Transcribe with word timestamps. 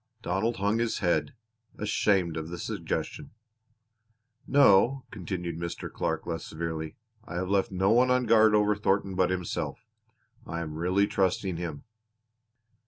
Donald 0.23 0.55
hung 0.57 0.79
his 0.79 0.97
head, 0.97 1.35
ashamed 1.77 2.35
of 2.35 2.49
the 2.49 2.57
suggestion. 2.57 3.29
"No," 4.47 5.05
continued 5.11 5.59
Mr. 5.59 5.93
Clark 5.93 6.25
less 6.25 6.43
severely, 6.43 6.95
"I 7.23 7.35
have 7.35 7.49
left 7.49 7.71
no 7.71 7.91
one 7.91 8.09
on 8.09 8.25
guard 8.25 8.55
over 8.55 8.75
Thornton 8.75 9.13
but 9.13 9.29
himself. 9.29 9.85
I 10.43 10.61
am 10.61 10.73
really 10.73 11.05
trusting 11.05 11.57
him." 11.57 11.83